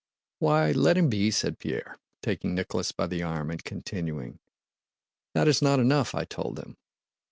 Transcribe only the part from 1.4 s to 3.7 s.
Pierre, taking Nicholas by the arm and